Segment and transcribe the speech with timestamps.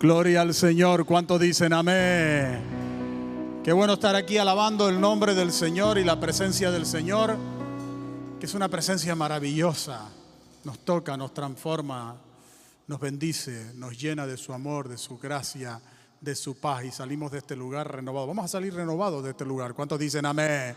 [0.00, 1.04] Gloria al Señor.
[1.04, 3.60] ¿Cuántos dicen amén?
[3.62, 7.36] Qué bueno estar aquí alabando el nombre del Señor y la presencia del Señor,
[8.40, 10.08] que es una presencia maravillosa.
[10.64, 12.16] Nos toca, nos transforma,
[12.86, 15.78] nos bendice, nos llena de su amor, de su gracia,
[16.18, 18.26] de su paz y salimos de este lugar renovado.
[18.26, 19.74] Vamos a salir renovados de este lugar.
[19.74, 20.76] ¿Cuántos dicen amén?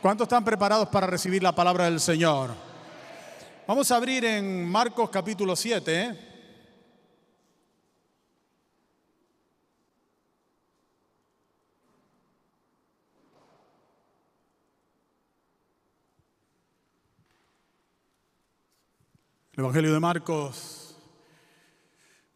[0.00, 2.52] ¿Cuántos están preparados para recibir la palabra del Señor?
[3.68, 6.02] Vamos a abrir en Marcos capítulo 7.
[6.02, 6.33] ¿eh?
[19.56, 20.96] El Evangelio de Marcos,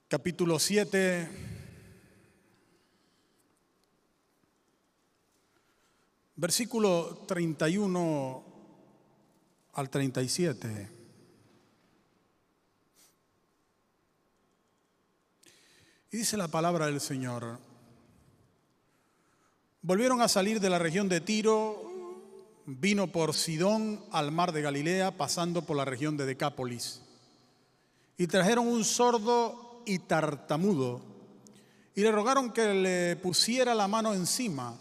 [0.06, 1.28] capítulo 7.
[6.36, 8.44] Versículo 31
[9.72, 10.90] al 37.
[16.12, 17.58] Y dice la palabra del Señor.
[19.82, 21.82] Volvieron a salir de la región de Tiro,
[22.64, 27.02] vino por Sidón al mar de Galilea, pasando por la región de Decápolis
[28.18, 31.00] y trajeron un sordo y tartamudo
[31.94, 34.76] y le rogaron que le pusiera la mano encima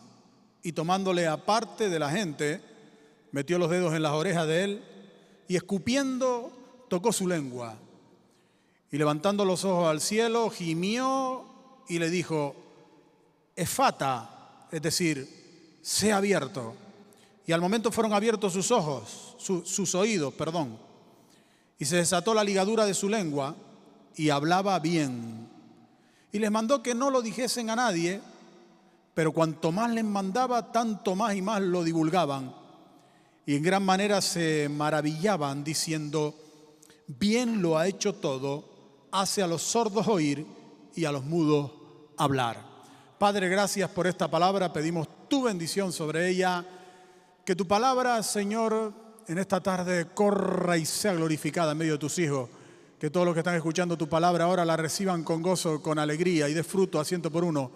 [0.64, 2.62] y tomándole aparte de la gente,
[3.32, 4.84] metió los dedos en las orejas de él
[5.48, 6.52] y escupiendo
[6.90, 7.76] tocó su lengua
[8.92, 11.46] y levantando los ojos al cielo gimió
[11.88, 12.56] y le dijo,
[13.56, 16.76] efata, es decir, sea abierto.
[17.46, 20.87] Y al momento fueron abiertos sus ojos, sus oídos, perdón
[21.80, 23.56] y se desató la ligadura de su lengua
[24.16, 25.48] y hablaba bien.
[26.32, 28.20] Y les mandó que no lo dijesen a nadie,
[29.14, 32.54] pero cuanto más les mandaba, tanto más y más lo divulgaban.
[33.46, 36.36] Y en gran manera se maravillaban diciendo,
[37.08, 38.66] bien lo ha hecho todo,
[39.12, 40.46] hace a los sordos oír
[40.96, 41.72] y a los mudos
[42.18, 42.58] hablar.
[43.18, 46.66] Padre, gracias por esta palabra, pedimos tu bendición sobre ella,
[47.46, 48.94] que tu palabra, Señor,
[49.28, 52.50] en esta tarde corra y sea glorificada en medio de tus hijos.
[53.00, 56.50] Que todos los que están escuchando tu palabra ahora la reciban con gozo, con alegría
[56.50, 57.70] y de fruto a por uno.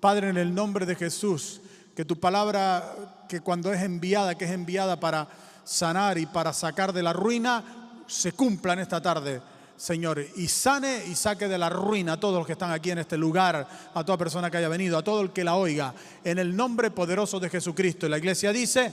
[0.00, 1.60] Padre, en el nombre de Jesús,
[1.94, 5.28] que tu palabra, que cuando es enviada, que es enviada para
[5.64, 9.40] sanar y para sacar de la ruina, se cumpla en esta tarde.
[9.76, 12.98] Señor, y sane y saque de la ruina a todos los que están aquí en
[12.98, 15.94] este lugar, a toda persona que haya venido, a todo el que la oiga,
[16.24, 18.06] en el nombre poderoso de Jesucristo.
[18.06, 18.92] Y la iglesia dice,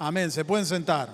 [0.00, 1.08] Amén, se pueden sentar.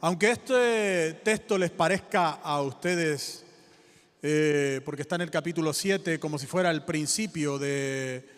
[0.00, 3.42] Aunque este texto les parezca a ustedes,
[4.20, 8.28] eh, porque está en el capítulo 7, como si fuera el principio de,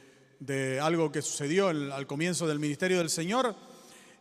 [0.80, 3.56] algo que sucedió al comienzo del ministerio del Señor,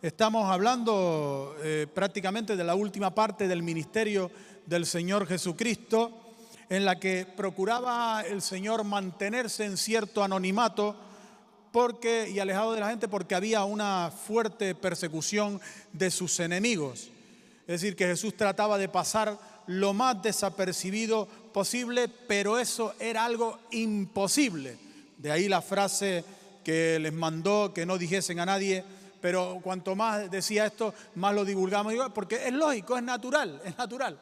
[0.02, 4.32] estamos hablando eh, prácticamente de la última parte del ministerio
[4.66, 6.10] del Señor Jesucristo,
[6.70, 11.13] en la que procuraba el Señor mantenerse en cierto anonimato,
[11.74, 15.60] porque, y alejado de la gente porque había una fuerte persecución
[15.92, 17.10] de sus enemigos.
[17.62, 23.58] Es decir, que Jesús trataba de pasar lo más desapercibido posible, pero eso era algo
[23.72, 24.78] imposible.
[25.18, 26.24] De ahí la frase
[26.64, 28.84] que les mandó que no dijesen a nadie,
[29.20, 34.20] pero cuanto más decía esto, más lo divulgamos, porque es lógico, es natural, es natural.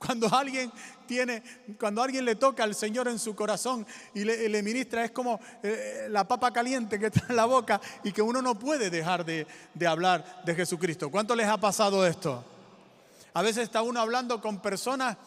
[0.00, 0.72] Cuando alguien
[1.06, 1.42] tiene,
[1.78, 6.06] cuando alguien le toca al Señor en su corazón y le, ministra, es como eh,
[6.08, 9.46] la papa caliente que está en la boca y que uno no puede dejar de,
[9.74, 11.10] de hablar de Jesucristo.
[11.10, 12.42] ¿Cuánto les ha pasado esto?
[13.34, 15.18] A veces está uno hablando con personas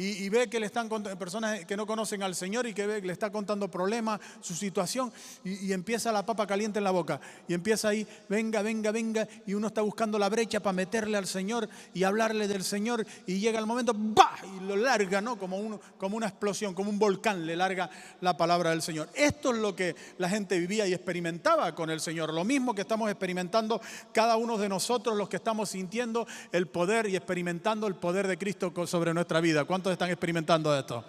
[0.00, 3.00] y, ve que le están contando, personas que no conocen al Señor y que ve
[3.00, 7.20] que le está contando problemas, su situación, y, empieza la papa caliente en la boca.
[7.48, 11.26] Y empieza ahí, venga, venga, venga, y uno está buscando la brecha para meterle al
[11.26, 14.36] Señor y hablarle del Señor, y llega el momento, ¡bah!
[14.56, 15.36] Y lo larga, ¿no?
[15.36, 19.08] Como, uno, como una explosión, como un volcán, le larga la palabra del Señor.
[19.14, 22.32] Esto es lo que la gente vivía y experimentaba con el Señor.
[22.32, 23.80] Lo mismo que estamos experimentando
[24.12, 28.38] cada uno de nosotros, los que estamos sintiendo el poder y experimentando el poder de
[28.38, 29.64] Cristo sobre nuestra vida.
[29.64, 31.04] ¿Cuántos están experimentando esto?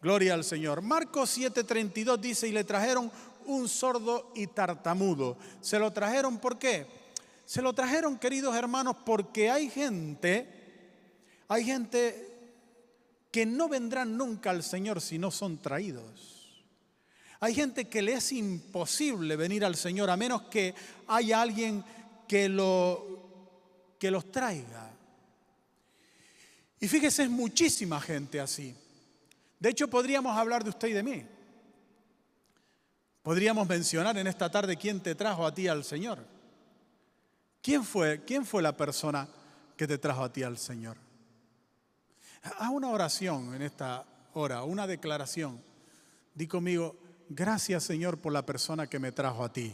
[0.00, 0.82] Gloria al Señor.
[0.82, 3.10] Marcos 7:32 dice, y le trajeron
[3.46, 5.36] un sordo y tartamudo.
[5.60, 6.86] Se lo trajeron, ¿por qué?
[7.44, 10.48] Se lo trajeron, queridos hermanos, porque hay gente,
[11.48, 12.30] hay gente
[13.30, 16.44] que no vendrán nunca al Señor si no son traídos.
[17.40, 20.74] Hay gente que le es imposible venir al Señor a menos que
[21.08, 21.84] haya alguien
[22.26, 24.93] que, lo, que los traiga.
[26.84, 28.76] Y fíjese, es muchísima gente así.
[29.58, 31.26] De hecho, podríamos hablar de usted y de mí.
[33.22, 36.18] Podríamos mencionar en esta tarde quién te trajo a ti al Señor.
[37.62, 39.26] ¿Quién fue, quién fue la persona
[39.78, 40.98] que te trajo a ti al Señor?
[42.42, 44.04] Haz una oración en esta
[44.34, 45.62] hora, una declaración.
[46.34, 46.96] Di conmigo,
[47.30, 49.72] gracias Señor por la persona que me trajo a ti.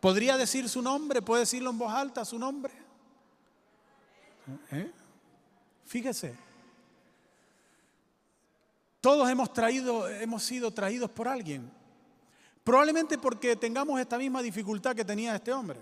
[0.00, 1.20] ¿Podría decir su nombre?
[1.20, 2.85] ¿Puede decirlo en voz alta su nombre?
[4.72, 4.90] ¿Eh?
[5.84, 6.36] Fíjese.
[9.00, 11.70] Todos hemos traído, hemos sido traídos por alguien.
[12.64, 15.80] Probablemente porque tengamos esta misma dificultad que tenía este hombre.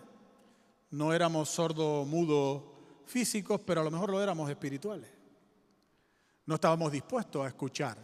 [0.91, 2.75] No éramos sordo, mudo,
[3.07, 5.09] físicos, pero a lo mejor lo éramos espirituales.
[6.47, 7.97] No estábamos dispuestos a escuchar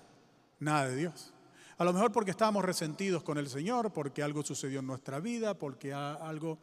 [0.58, 1.34] nada de Dios.
[1.76, 5.54] A lo mejor porque estábamos resentidos con el Señor, porque algo sucedió en nuestra vida,
[5.54, 6.58] porque algo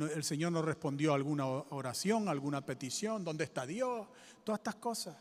[0.00, 4.06] el Señor nos respondió a alguna oración, alguna petición, ¿dónde está Dios?
[4.42, 5.16] Todas estas cosas.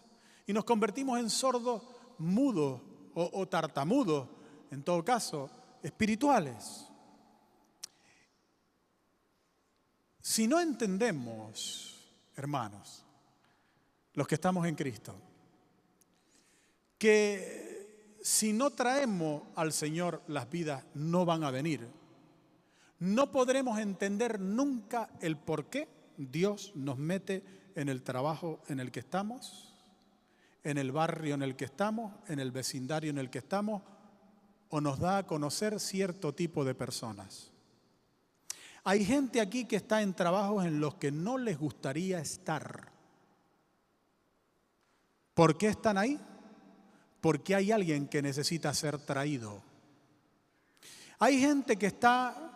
[0.45, 1.83] Y nos convertimos en sordos
[2.17, 2.81] mudos
[3.15, 4.27] o tartamudos,
[4.71, 5.49] en todo caso,
[5.81, 6.87] espirituales.
[10.21, 11.93] Si no entendemos
[12.35, 13.03] hermanos,
[14.13, 15.15] los que estamos en Cristo,
[16.97, 21.87] que si no traemos al Señor las vidas no van a venir.
[23.03, 27.43] No podremos entender nunca el por qué Dios nos mete
[27.75, 29.75] en el trabajo en el que estamos,
[30.63, 33.83] en el barrio en el que estamos, en el vecindario en el que estamos,
[34.69, 37.51] o nos da a conocer cierto tipo de personas.
[38.85, 42.89] Hay gente aquí que está en trabajos en los que no les gustaría estar.
[45.33, 46.17] ¿Por qué están ahí?
[47.19, 49.61] Porque hay alguien que necesita ser traído.
[51.19, 52.52] Hay gente que está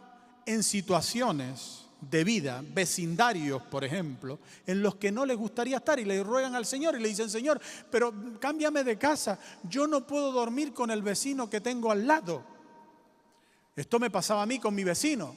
[0.47, 6.05] en situaciones de vida, vecindarios, por ejemplo, en los que no les gustaría estar y
[6.05, 7.59] le ruegan al Señor y le dicen, Señor,
[7.91, 12.43] pero cámbiame de casa, yo no puedo dormir con el vecino que tengo al lado.
[13.75, 15.35] Esto me pasaba a mí con mi vecino.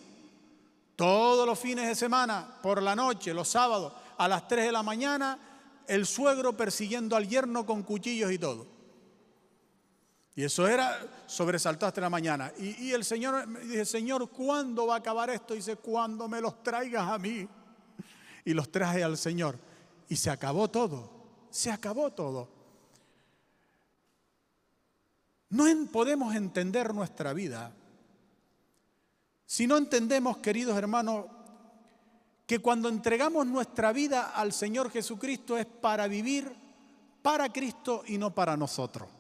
[0.97, 4.83] Todos los fines de semana, por la noche, los sábados, a las 3 de la
[4.83, 5.39] mañana,
[5.87, 8.80] el suegro persiguiendo al yerno con cuchillos y todo.
[10.41, 12.51] Y eso era sobresaltado hasta la mañana.
[12.57, 15.53] Y, el Señor me dice, Señor, ¿cuándo va a acabar esto?
[15.53, 17.47] Y dice, cuando me los traigas a mí.
[18.47, 19.59] Y los traje al Señor.
[20.09, 21.11] Y se acabó todo.
[21.51, 22.49] Se acabó todo.
[25.51, 27.75] No podemos entender nuestra vida
[29.45, 31.27] si no entendemos, queridos hermanos,
[32.47, 36.51] que cuando entregamos nuestra vida al Señor Jesucristo es para vivir
[37.21, 39.20] para Cristo y no para nosotros.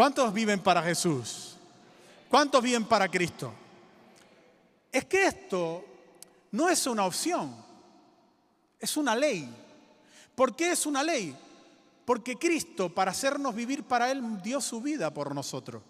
[0.00, 1.56] ¿Cuántos viven para Jesús?
[2.30, 3.52] ¿Cuántos viven para Cristo?
[4.90, 5.84] Es que esto
[6.52, 7.54] no es una opción,
[8.78, 9.54] es una ley.
[10.34, 11.36] ¿Por qué es una ley?
[12.06, 15.82] Porque Cristo, para hacernos vivir para Él, dio su vida por nosotros.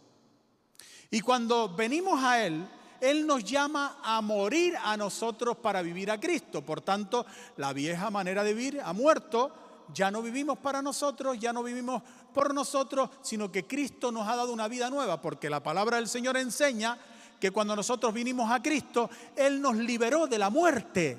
[1.08, 2.66] Y cuando venimos a Él,
[3.00, 6.62] Él nos llama a morir a nosotros para vivir a Cristo.
[6.62, 7.26] Por tanto,
[7.58, 9.69] la vieja manera de vivir ha muerto.
[9.94, 12.02] Ya no vivimos para nosotros, ya no vivimos
[12.32, 16.08] por nosotros, sino que Cristo nos ha dado una vida nueva, porque la palabra del
[16.08, 16.98] Señor enseña
[17.38, 21.18] que cuando nosotros vinimos a Cristo, Él nos liberó de la muerte.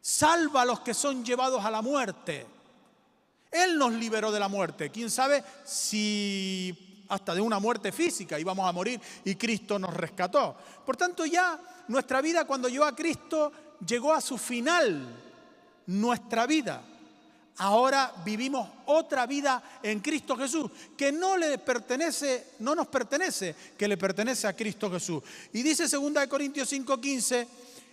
[0.00, 2.46] Salva a los que son llevados a la muerte.
[3.50, 4.90] Él nos liberó de la muerte.
[4.90, 10.56] ¿Quién sabe si hasta de una muerte física, íbamos a morir y Cristo nos rescató.
[10.86, 13.52] Por tanto, ya nuestra vida cuando llegó a Cristo
[13.84, 15.08] llegó a su final,
[15.86, 16.82] nuestra vida.
[17.62, 23.86] Ahora vivimos otra vida en Cristo Jesús, que no le pertenece, no nos pertenece, que
[23.86, 25.22] le pertenece a Cristo Jesús.
[25.52, 27.46] Y dice 2 Corintios 5:15,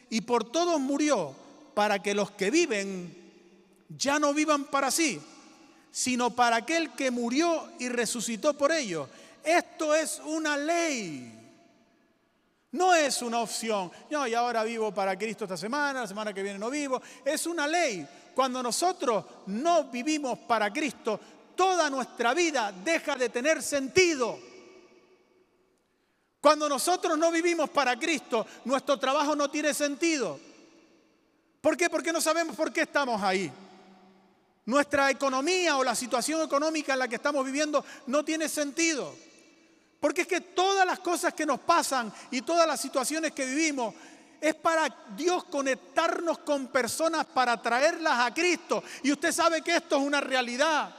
[0.09, 1.35] y por todos murió
[1.73, 3.13] para que los que viven
[3.89, 5.19] ya no vivan para sí,
[5.91, 9.09] sino para aquel que murió y resucitó por ellos.
[9.43, 11.33] Esto es una ley.
[12.71, 13.91] No es una opción.
[14.09, 17.01] No, y ahora vivo para Cristo esta semana, la semana que viene no vivo.
[17.25, 18.07] Es una ley.
[18.37, 21.19] Cuando nosotros no vivimos para Cristo,
[21.55, 24.37] toda nuestra vida deja de tener sentido.
[26.39, 30.39] Cuando nosotros no vivimos para Cristo, nuestro trabajo no tiene sentido.
[31.59, 31.89] ¿Por qué?
[31.89, 33.51] Porque no sabemos por qué estamos ahí
[34.65, 39.15] nuestra economía o la situación económica en la que estamos viviendo no tiene sentido.
[39.99, 43.95] Porque es que todas las cosas que nos pasan y todas las situaciones que vivimos
[44.41, 48.83] es para Dios conectarnos con personas para traerlas a Cristo.
[49.03, 50.93] Y usted sabe que esto es una realidad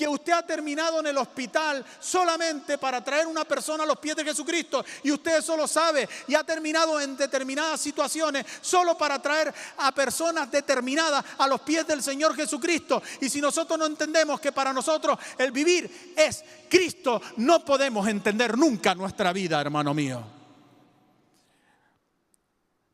[0.00, 4.16] que usted ha terminado en el hospital solamente para traer una persona a los pies
[4.16, 9.20] de Jesucristo y usted eso lo sabe y ha terminado en determinadas situaciones solo para
[9.20, 13.02] traer a personas determinadas a los pies del Señor Jesucristo.
[13.20, 18.56] Y si nosotros no entendemos que para nosotros el vivir es Cristo, no podemos entender
[18.56, 20.39] nunca nuestra vida, hermano mío.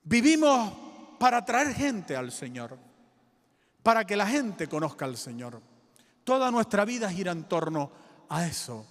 [0.07, 0.73] Vivimos
[1.19, 2.79] para traer gente al Señor
[3.87, 5.63] para que la gente conozca al Señor.
[6.25, 7.89] Toda nuestra vida gira en torno
[8.29, 8.85] a eso.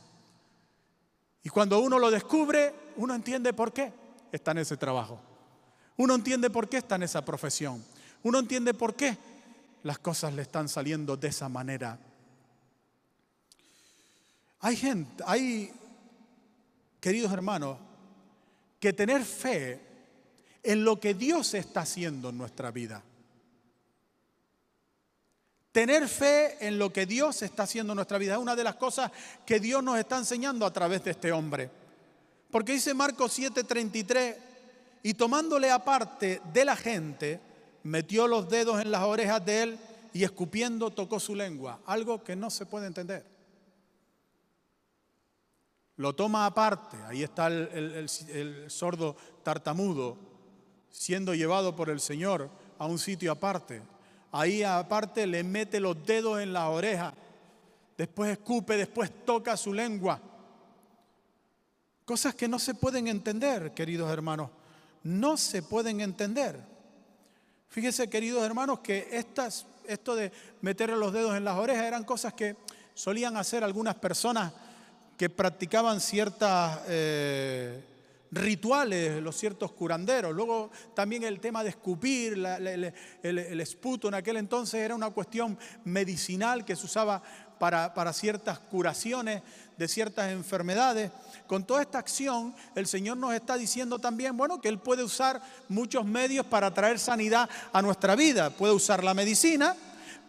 [1.44, 3.92] Y cuando uno lo descubre, uno entiende por qué
[4.32, 5.20] está en ese trabajo.
[5.98, 7.84] Uno entiende por qué está en esa profesión.
[8.24, 9.18] Uno entiende por qué
[9.84, 12.00] las cosas le están saliendo de esa manera.
[14.62, 15.74] Hay gente, hay,
[17.02, 17.80] queridos hermanos,
[18.80, 19.95] que tener fe
[20.66, 23.04] en lo que Dios está haciendo en nuestra vida.
[25.72, 28.76] Tener fe en lo que Dios está haciendo en nuestra vida es una de las
[28.76, 29.12] cosas
[29.46, 31.70] que Dios nos está enseñando a través de este hombre.
[32.50, 34.38] Porque dice Marcos 7:33,
[35.04, 37.40] y tomándole aparte de la gente,
[37.84, 39.80] metió los dedos en las orejas de él
[40.14, 43.24] y escupiendo tocó su lengua, algo que no se puede entender.
[45.98, 50.35] Lo toma aparte, ahí está el, el sordo tartamudo
[50.98, 53.82] siendo llevado por el Señor a un sitio aparte.
[54.32, 57.14] Ahí aparte le mete los dedos en la oreja,
[57.98, 60.20] después escupe, después toca su lengua.
[62.04, 64.50] Cosas que no se pueden entender, queridos hermanos
[65.06, 66.60] no se pueden entender.
[67.70, 72.34] Fíjense, queridos hermanos, que estas, esto de meterle los dedos en las orejas eran cosas
[72.34, 72.58] que
[72.96, 74.52] solían hacer algunas personas
[75.16, 77.84] que practicaban ciertas eh,
[78.32, 80.34] rituales, los ciertos curanderos.
[80.34, 85.58] Luego también el tema de escupir, el, el, esputo en aquel entonces era una cuestión
[85.84, 87.22] medicinal que se usaba
[87.60, 89.42] para, para ciertas curaciones
[89.78, 91.12] de ciertas enfermedades.
[91.48, 95.42] Con toda esta acción, el Señor nos está diciendo también, bueno, que Él puede usar
[95.70, 98.50] muchos medios para traer sanidad a nuestra vida.
[98.50, 99.76] Puede usar la medicina,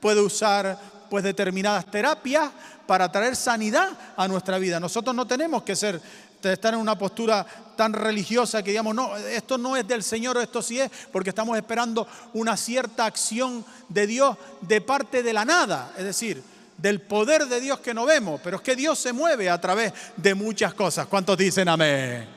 [0.01, 2.51] puede usar pues determinadas terapias
[2.87, 4.81] para traer sanidad a nuestra vida.
[4.81, 6.01] Nosotros no tenemos que ser
[6.55, 10.63] estar en una postura tan religiosa que digamos, no, esto no es del Señor esto
[10.63, 15.93] sí es, porque estamos esperando una cierta acción de Dios de parte de la nada.
[15.97, 16.43] Es decir,
[16.77, 19.93] del poder de Dios que no vemos, pero es que Dios se mueve a través
[20.17, 21.07] de muchas cosas.
[21.07, 22.29] ¿Cuántos dicen amén?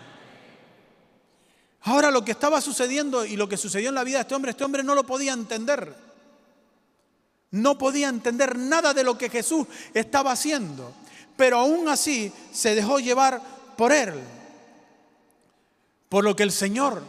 [1.83, 4.51] Ahora lo que estaba sucediendo y lo que sucedió en la vida de este hombre,
[4.51, 5.93] este hombre no lo podía entender.
[7.51, 10.93] No podía entender nada de lo que Jesús estaba haciendo,
[11.35, 13.41] pero aún así se dejó llevar
[13.79, 14.13] por él,
[16.09, 17.01] por lo que el Señor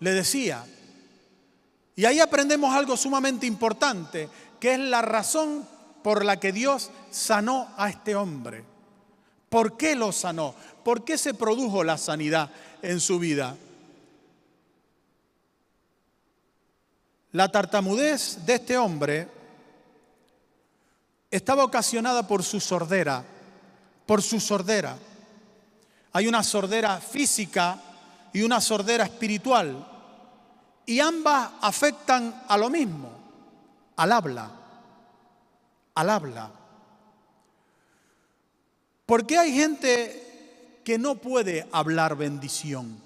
[0.00, 0.66] le decía.
[1.94, 5.64] Y ahí aprendemos algo sumamente importante, que es la razón
[6.02, 8.64] por la que Dios sanó a este hombre.
[9.48, 10.52] ¿Por qué lo sanó?
[10.82, 12.50] ¿Por qué se produjo la sanidad
[12.82, 13.56] en su vida?
[17.30, 19.28] La tartamudez de este hombre
[21.30, 23.22] estaba ocasionada por su sordera,
[24.06, 24.98] por su sordera.
[26.12, 27.78] Hay una sordera física
[28.32, 29.86] y una sordera espiritual,
[30.86, 33.10] y ambas afectan a lo mismo,
[33.96, 34.50] al habla
[35.94, 36.50] al habla.
[39.06, 42.98] ¿Por qué hay gente que no puede hablar bendición?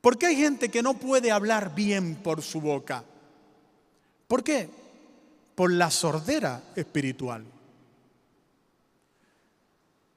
[0.00, 3.04] ¿Por qué hay gente que no puede hablar bien por su boca?
[4.28, 4.68] ¿Por qué?
[5.54, 7.44] Por la sordera espiritual.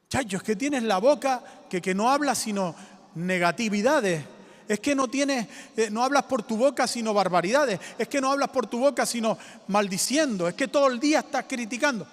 [0.10, 2.76] Chayos, que tienes la boca que, que no habla sino
[3.16, 4.24] negatividades,
[4.68, 5.48] es que no tienes,
[5.78, 9.06] eh, no hablas por tu boca sino barbaridades, es que no hablas por tu boca
[9.06, 9.38] sino
[9.68, 12.08] maldiciendo, es que todo el día estás criticando.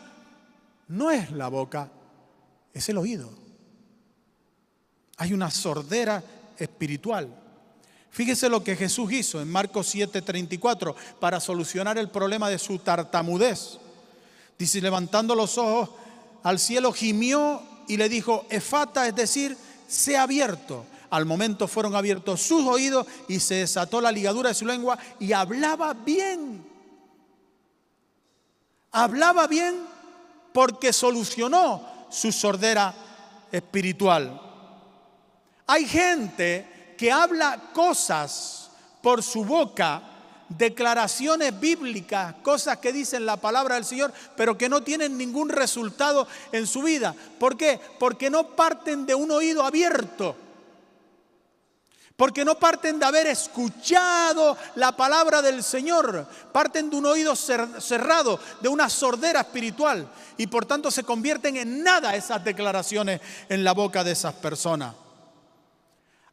[0.88, 1.90] No es la boca,
[2.72, 3.30] es el oído.
[5.18, 6.22] Hay una sordera
[6.58, 7.28] espiritual.
[8.10, 13.78] Fíjese lo que Jesús hizo en Marcos 7:34 para solucionar el problema de su tartamudez.
[14.58, 15.90] Dice, levantando los ojos
[16.42, 20.87] al cielo, gimió y le dijo, efata, es decir, sea abierto.
[21.11, 25.33] Al momento fueron abiertos sus oídos y se desató la ligadura de su lengua y
[25.33, 26.64] hablaba bien.
[28.90, 29.76] Hablaba bien
[30.52, 32.95] porque solucionó su sordera
[33.52, 34.40] espiritual.
[35.66, 38.71] Hay gente que habla cosas
[39.02, 40.02] por su boca,
[40.48, 46.26] declaraciones bíblicas, cosas que dicen la palabra del Señor, pero que no tienen ningún resultado
[46.52, 47.14] en su vida.
[47.38, 47.80] ¿Por qué?
[47.98, 50.36] Porque no parten de un oído abierto
[52.16, 58.40] porque no parten de haber escuchado la palabra del Señor, parten de un oído cerrado,
[58.62, 63.72] de una sordera espiritual, y por tanto se convierten en nada esas declaraciones en la
[63.72, 64.94] boca de esas personas.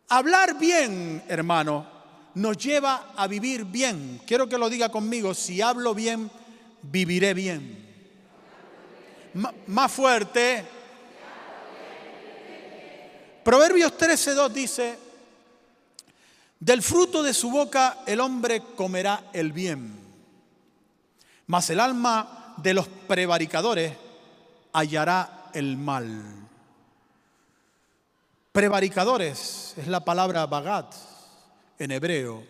[0.08, 1.86] Hablar bien, hermano,
[2.36, 4.22] nos lleva a vivir bien.
[4.26, 6.30] Quiero que lo diga conmigo, si hablo bien,
[6.82, 7.82] viviré bien.
[9.68, 10.66] más fuerte.
[13.44, 15.00] Proverbios 13.2 dice,
[16.60, 20.00] Del fruto de su boca el hombre comerá el bien,
[21.48, 23.94] mas el alma de los prevaricadores
[24.72, 26.24] hallará el mal.
[28.54, 31.13] Prevaricadores es la palabra bagat
[31.80, 32.44] en hebreo.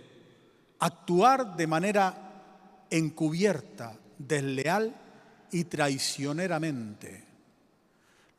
[0.79, 4.95] Actuar de manera encubierta, desleal
[5.51, 7.23] y traicioneramente.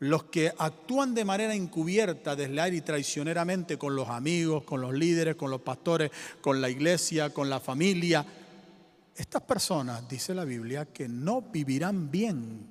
[0.01, 5.37] Los que actúan de manera encubierta, desleal y traicioneramente con los amigos, con los líderes,
[5.37, 6.11] con los pastores,
[6.41, 8.25] con la iglesia, con la familia,
[9.17, 12.67] estas personas, dice la Biblia, que no vivirán bien.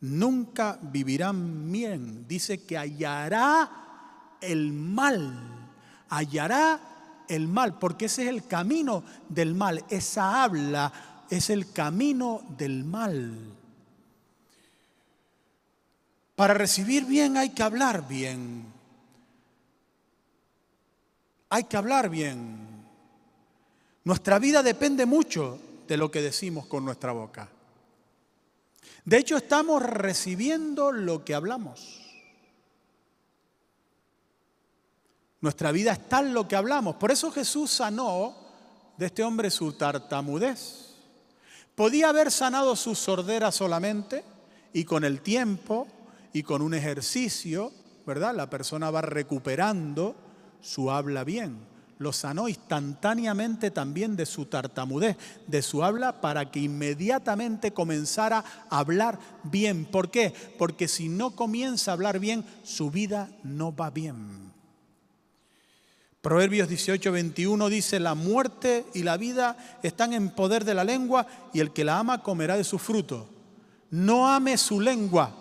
[0.00, 2.28] Nunca vivirán bien.
[2.28, 5.59] Dice que hallará el mal.
[6.10, 6.80] Hallará
[7.28, 9.84] el mal, porque ese es el camino del mal.
[9.88, 10.92] Esa habla
[11.30, 13.32] es el camino del mal.
[16.34, 18.64] Para recibir bien hay que hablar bien.
[21.50, 22.84] Hay que hablar bien.
[24.04, 27.48] Nuestra vida depende mucho de lo que decimos con nuestra boca.
[29.04, 32.09] De hecho, estamos recibiendo lo que hablamos.
[35.40, 36.96] Nuestra vida está en lo que hablamos.
[36.96, 38.34] Por eso Jesús sanó
[38.96, 40.94] de este hombre su tartamudez.
[41.74, 44.24] Podía haber sanado su sordera solamente
[44.72, 45.88] y con el tiempo
[46.32, 47.72] y con un ejercicio,
[48.06, 48.34] ¿verdad?
[48.34, 50.14] La persona va recuperando
[50.60, 51.70] su habla bien
[52.00, 58.78] lo sanó instantáneamente también de su tartamudez, de su habla, para que inmediatamente comenzara a
[58.78, 59.84] hablar bien.
[59.84, 60.32] ¿Por qué?
[60.58, 64.49] Porque si no comienza a hablar bien, su vida no va bien.
[66.20, 71.26] Proverbios 18, 21 dice, la muerte y la vida están en poder de la lengua
[71.54, 73.26] y el que la ama comerá de su fruto.
[73.90, 75.34] No ame su lengua.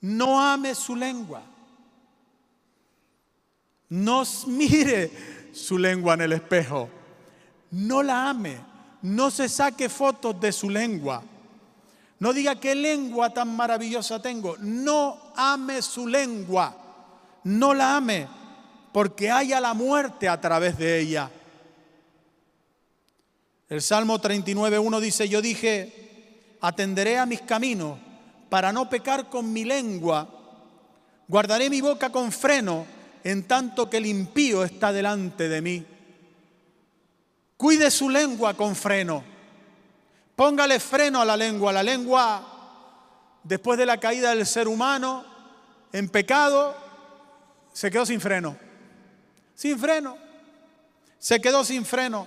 [0.00, 1.42] No ame su lengua.
[3.90, 6.88] No mire su lengua en el espejo.
[7.72, 8.58] No la ame.
[9.02, 11.22] No se saque fotos de su lengua.
[12.18, 14.56] No diga qué lengua tan maravillosa tengo.
[14.60, 16.74] No ame su lengua.
[17.44, 18.41] No la ame
[18.92, 21.30] porque haya la muerte a través de ella.
[23.68, 27.98] El Salmo 39.1 dice, yo dije, atenderé a mis caminos
[28.50, 30.28] para no pecar con mi lengua.
[31.26, 32.84] Guardaré mi boca con freno
[33.24, 35.86] en tanto que el impío está delante de mí.
[37.56, 39.24] Cuide su lengua con freno.
[40.36, 41.72] Póngale freno a la lengua.
[41.72, 45.24] La lengua, después de la caída del ser humano
[45.92, 46.76] en pecado,
[47.72, 48.56] se quedó sin freno.
[49.54, 50.16] Sin freno.
[51.18, 52.26] Se quedó sin freno.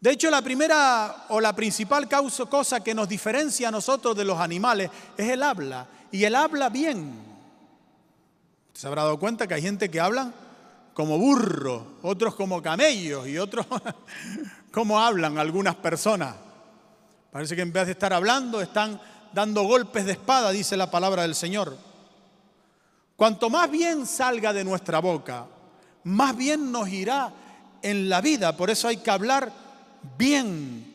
[0.00, 4.24] De hecho, la primera o la principal causa, cosa que nos diferencia a nosotros de
[4.24, 5.86] los animales es el habla.
[6.10, 7.12] Y el habla bien.
[8.72, 10.32] Se habrá dado cuenta que hay gente que habla
[10.94, 13.66] como burro, otros como camellos y otros
[14.72, 16.34] como hablan algunas personas.
[17.30, 19.00] Parece que en vez de estar hablando están
[19.32, 21.76] dando golpes de espada, dice la palabra del Señor.
[23.20, 25.44] Cuanto más bien salga de nuestra boca,
[26.04, 27.30] más bien nos irá
[27.82, 28.56] en la vida.
[28.56, 29.52] Por eso hay que hablar
[30.16, 30.90] bien.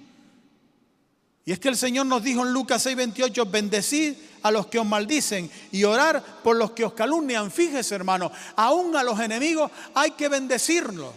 [1.46, 4.88] Y es que el Señor nos dijo en Lucas 6:28, bendecid a los que os
[4.88, 7.52] maldicen y orar por los que os calumnian.
[7.52, 11.14] Fíjese, hermano, aún a los enemigos hay que bendecirlos.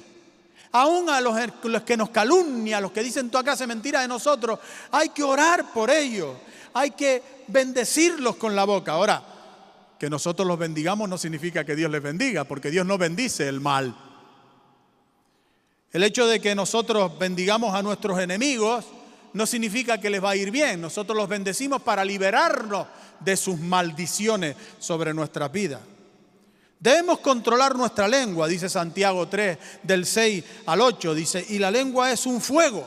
[0.73, 1.35] Aún a los,
[1.87, 4.59] que nos calumnian, a los que dicen toda clase de mentiras de nosotros,
[4.93, 6.37] hay que orar por ellos.
[6.75, 8.93] Hay que bendecirlos con la boca.
[8.93, 9.38] Ahora,
[9.99, 13.61] que nosotros los bendigamos no significa que Dios les bendiga, porque Dios no bendice el
[13.61, 13.95] mal.
[15.93, 18.85] El hecho de que nosotros bendigamos a nuestros enemigos
[19.33, 20.81] no significa que les va a ir bien.
[20.81, 22.87] Nosotros los bendecimos para liberarnos
[23.21, 25.81] de sus maldiciones sobre nuestra vida.
[26.79, 32.13] Debemos controlar nuestra lengua, dice Santiago 3, del 6 al 8, dice, y la lengua
[32.13, 32.87] es un fuego.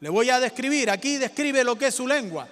[0.00, 2.46] Le voy a describir, aquí describe lo que es su lengua.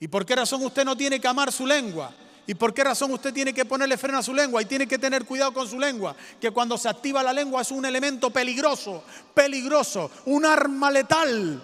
[0.00, 2.10] ¿Y por qué razón usted no tiene que amar su lengua?
[2.46, 4.98] ¿Y por qué razón usted tiene que ponerle freno a su lengua y tiene que
[4.98, 6.16] tener cuidado con su lengua?
[6.40, 11.62] Que cuando se activa la lengua es un elemento peligroso, peligroso, un arma letal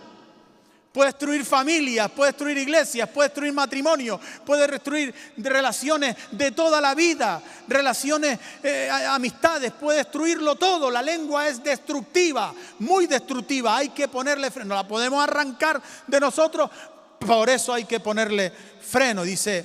[0.97, 6.95] puede destruir familias, puede destruir iglesias, puede destruir matrimonio, puede destruir relaciones de toda la
[6.95, 10.91] vida, relaciones, eh, amistades, puede destruirlo todo.
[10.91, 13.77] La lengua es destructiva, muy destructiva.
[13.77, 14.75] Hay que ponerle freno.
[14.75, 16.71] La podemos arrancar de nosotros,
[17.19, 19.65] por eso hay que ponerle freno, dice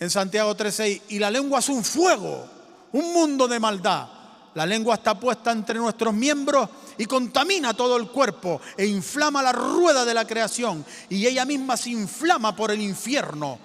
[0.00, 1.02] en Santiago 3:6.
[1.08, 2.46] Y la lengua es un fuego,
[2.92, 4.08] un mundo de maldad.
[4.54, 9.50] La lengua está puesta entre nuestros miembros y contamina todo el cuerpo e inflama la
[9.50, 13.58] rueda de la creación y ella misma se inflama por el infierno.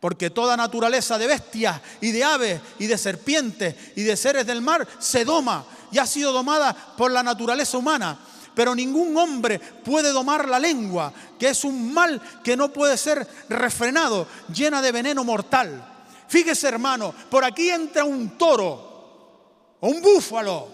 [0.00, 4.60] porque toda naturaleza de bestias y de aves y de serpientes y de seres del
[4.60, 8.18] mar se doma y ha sido domada por la naturaleza humana.
[8.54, 13.26] Pero ningún hombre puede domar la lengua, que es un mal que no puede ser
[13.48, 15.88] refrenado, llena de veneno mortal.
[16.28, 20.68] Fíjese hermano, por aquí entra un toro o un búfalo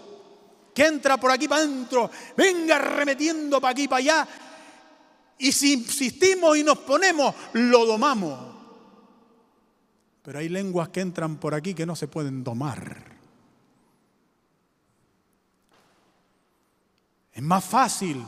[0.75, 4.29] que entra por aquí para adentro, venga remetiendo para aquí para allá.
[5.39, 8.57] Y si insistimos y nos ponemos, lo domamos.
[10.23, 13.18] Pero hay lenguas que entran por aquí que no se pueden domar.
[17.39, 18.21] Es más fácil,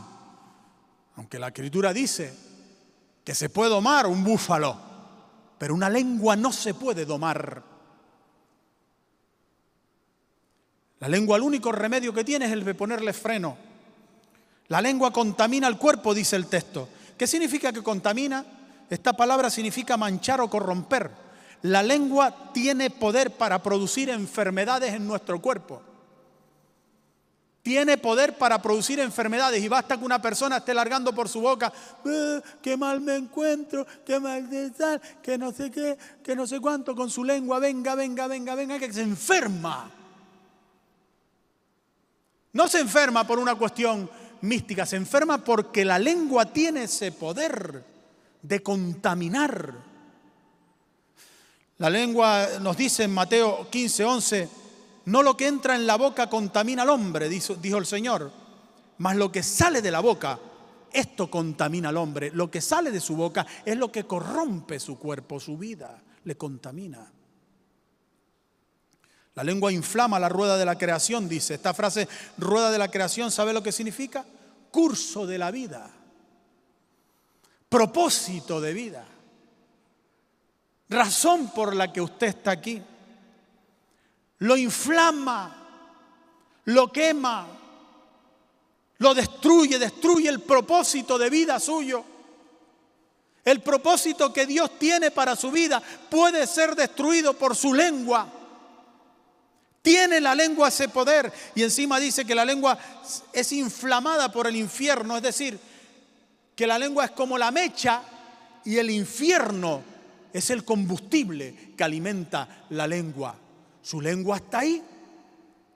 [1.16, 2.32] aunque la escritura dice
[3.24, 4.76] que se puede domar un búfalo,
[5.58, 7.60] pero una lengua no se puede domar.
[11.00, 13.56] La lengua, el único remedio que tiene es el de ponerle freno.
[14.68, 16.88] La lengua contamina el cuerpo, dice el texto.
[17.18, 18.44] ¿Qué significa que contamina?
[18.88, 21.10] Esta palabra significa manchar o corromper.
[21.62, 25.82] La lengua tiene poder para producir enfermedades en nuestro cuerpo.
[27.62, 31.70] Tiene poder para producir enfermedades y basta que una persona esté largando por su boca,
[32.06, 36.46] eh, qué mal me encuentro, qué mal de tal, que no sé qué, que no
[36.46, 39.90] sé cuánto, con su lengua, venga, venga, venga, venga, que se enferma.
[42.52, 44.08] No se enferma por una cuestión
[44.40, 47.84] mística, se enferma porque la lengua tiene ese poder
[48.40, 49.74] de contaminar.
[51.76, 54.48] La lengua nos dice en Mateo 15, 11,
[55.10, 58.30] no lo que entra en la boca contamina al hombre, dijo, el Señor,
[58.98, 60.38] mas lo que sale de la boca,
[60.92, 62.30] esto contamina al hombre.
[62.32, 66.36] Lo que sale de su boca es lo que corrompe su cuerpo, su vida, le
[66.36, 67.10] contamina.
[69.34, 71.54] La lengua inflama la rueda de la creación, dice.
[71.54, 72.06] Esta frase,
[72.38, 74.24] rueda de la creación, ¿sabe lo que significa?
[74.70, 75.90] Curso de la vida,
[77.68, 79.06] propósito de vida
[80.90, 82.82] razón por la que usted está aquí.
[84.40, 85.56] Lo inflama,
[86.64, 87.46] lo quema,
[88.98, 92.04] lo destruye, destruye el propósito de vida suyo.
[93.44, 98.30] El propósito que Dios tiene para su vida puede ser destruido por su lengua.
[99.82, 102.78] Tiene la lengua ese poder y encima dice que la lengua
[103.32, 105.58] es inflamada por el infierno, es decir,
[106.54, 108.02] que la lengua es como la mecha
[108.64, 109.82] y el infierno
[110.32, 113.34] es el combustible que alimenta la lengua.
[113.82, 114.82] Su lengua está ahí,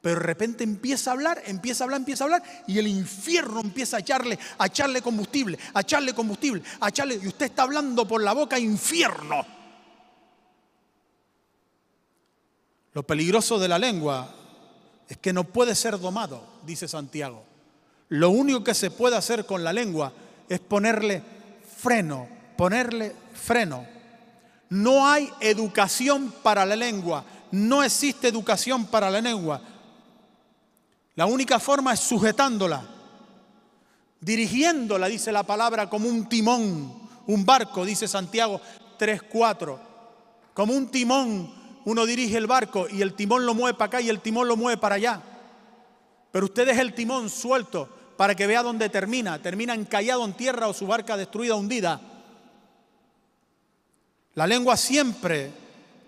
[0.00, 3.60] pero de repente empieza a hablar, empieza a hablar, empieza a hablar, y el infierno
[3.60, 8.06] empieza a echarle, a echarle combustible, a echarle combustible, a echarle, y usted está hablando
[8.06, 9.46] por la boca infierno.
[12.92, 14.32] Lo peligroso de la lengua
[15.08, 17.42] es que no puede ser domado, dice Santiago.
[18.10, 20.12] Lo único que se puede hacer con la lengua
[20.48, 21.22] es ponerle
[21.78, 23.86] freno, ponerle freno.
[24.70, 29.60] No hay educación para la lengua, no existe educación para la lengua.
[31.14, 32.84] La única forma es sujetándola,
[34.20, 38.60] dirigiéndola, dice la palabra, como un timón, un barco, dice Santiago
[38.98, 39.78] 3.4.
[40.52, 41.52] Como un timón,
[41.84, 44.56] uno dirige el barco y el timón lo mueve para acá y el timón lo
[44.56, 45.20] mueve para allá.
[46.32, 49.40] Pero usted es el timón suelto para que vea dónde termina.
[49.40, 52.00] Termina encallado en tierra o su barca destruida, hundida.
[54.34, 55.52] La lengua siempre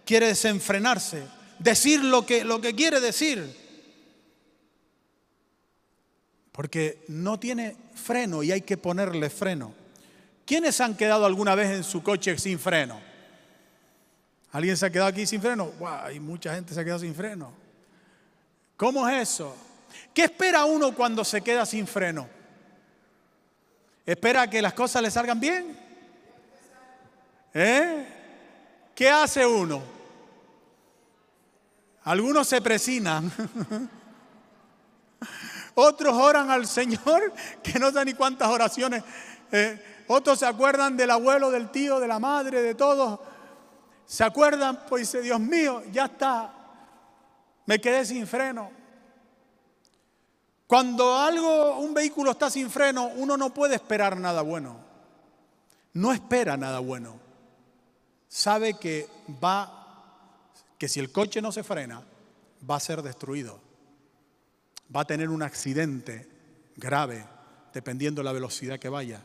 [0.04, 3.54] quiere desenfrenarse, decir lo que, lo que quiere decir,
[6.52, 9.74] porque no tiene freno y hay que ponerle freno.
[10.46, 13.00] ¿Quiénes han quedado alguna vez en su coche sin freno?
[14.52, 15.72] ¿Alguien se ha quedado aquí sin freno?
[16.02, 17.52] hay mucha gente se ha quedado sin freno.
[18.76, 19.56] ¿Cómo es eso?
[20.14, 22.28] ¿Qué espera uno cuando se queda sin freno?
[24.04, 25.76] ¿Espera que las cosas le salgan bien?
[27.52, 28.06] ¿Eh?
[28.94, 29.95] ¿Qué hace uno?
[32.06, 33.30] Algunos se presinan.
[35.74, 39.04] Otros oran al Señor, que no sé ni cuántas oraciones.
[39.52, 43.20] Eh, otros se acuerdan del abuelo, del tío, de la madre, de todos.
[44.06, 46.52] Se acuerdan, pues dice, Dios mío, ya está.
[47.66, 48.70] Me quedé sin freno.
[50.66, 54.78] Cuando algo, un vehículo está sin freno, uno no puede esperar nada bueno.
[55.92, 57.26] No espera nada bueno
[58.36, 59.08] sabe que
[59.42, 59.75] va,
[60.78, 62.02] que si el coche no se frena,
[62.68, 63.60] va a ser destruido.
[64.94, 66.28] Va a tener un accidente
[66.76, 67.24] grave,
[67.72, 69.22] dependiendo de la velocidad que vaya.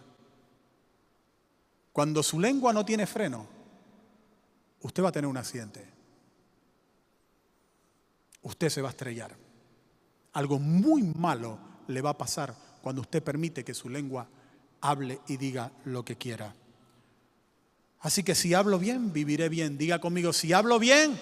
[1.93, 3.47] Cuando su lengua no tiene freno,
[4.81, 5.85] usted va a tener un accidente.
[8.43, 9.35] Usted se va a estrellar.
[10.33, 14.27] Algo muy malo le va a pasar cuando usted permite que su lengua
[14.79, 16.55] hable y diga lo que quiera.
[17.99, 19.77] Así que si hablo bien, viviré bien.
[19.77, 21.19] Diga conmigo, si hablo bien,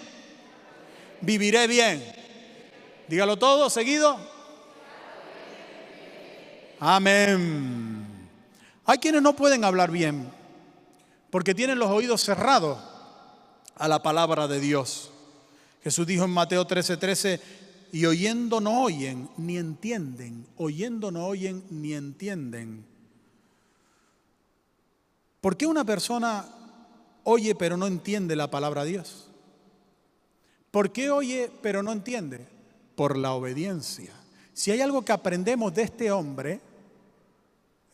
[1.21, 2.03] viviré bien.
[3.07, 4.17] Dígalo todo seguido.
[6.79, 8.05] Amén.
[8.85, 10.31] Hay quienes no pueden hablar bien
[11.29, 12.79] porque tienen los oídos cerrados
[13.75, 15.11] a la palabra de Dios.
[15.83, 17.41] Jesús dijo en Mateo 13:13, 13,
[17.91, 22.85] y oyendo no oyen ni entienden, oyendo no oyen ni entienden.
[25.41, 26.45] ¿Por qué una persona
[27.23, 29.28] oye pero no entiende la palabra de Dios?
[30.71, 32.47] ¿Por qué oye pero no entiende?
[32.95, 34.13] Por la obediencia.
[34.53, 36.61] Si hay algo que aprendemos de este hombre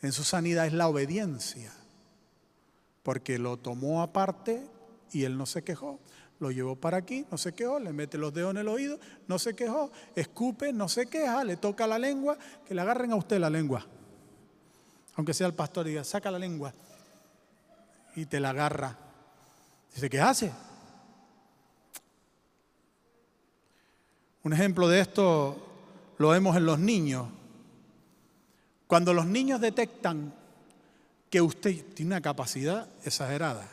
[0.02, 1.72] en su sanidad es la obediencia,
[3.02, 4.66] porque lo tomó aparte
[5.12, 6.00] y él no se quejó.
[6.38, 9.38] Lo llevó para aquí, no se quejó, le mete los dedos en el oído, no
[9.38, 12.36] se quejó, escupe, no se queja, le toca la lengua,
[12.66, 13.86] que le agarren a usted la lengua.
[15.14, 16.74] Aunque sea el pastor y diga, saca la lengua
[18.16, 18.98] y te la agarra.
[19.94, 20.52] Dice, ¿qué hace?
[24.46, 25.56] Un ejemplo de esto
[26.18, 27.26] lo vemos en los niños.
[28.86, 30.32] Cuando los niños detectan
[31.28, 33.68] que usted tiene una capacidad exagerada,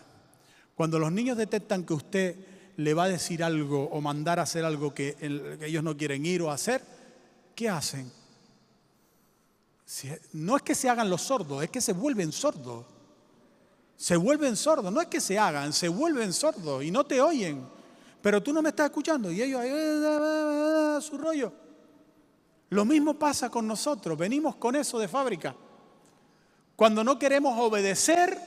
[0.73, 2.35] cuando los niños detectan que usted
[2.77, 5.15] le va a decir algo o mandar a hacer algo que,
[5.61, 6.81] ellos no quieren ir o hacer,
[7.53, 8.11] ¿qué hacen?
[10.31, 12.83] no es que se hagan los sordos, es que se vuelven sordos.
[13.95, 17.63] Se vuelven sordos, no es que se hagan, se vuelven sordos y no te oyen.
[18.23, 21.51] Pero tú no me estás escuchando y ellos, ahí, su rollo.
[22.69, 25.53] Lo mismo pasa con nosotros, venimos con eso de fábrica.
[26.77, 28.39] Cuando no queremos obedecer,